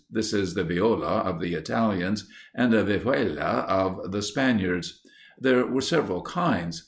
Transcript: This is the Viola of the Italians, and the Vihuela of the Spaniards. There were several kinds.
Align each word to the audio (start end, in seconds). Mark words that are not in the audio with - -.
This 0.09 0.33
is 0.33 0.55
the 0.55 0.63
Viola 0.63 1.19
of 1.19 1.39
the 1.39 1.53
Italians, 1.53 2.27
and 2.55 2.73
the 2.73 2.83
Vihuela 2.83 3.67
of 3.67 4.11
the 4.11 4.23
Spaniards. 4.23 4.99
There 5.39 5.63
were 5.67 5.81
several 5.81 6.23
kinds. 6.23 6.79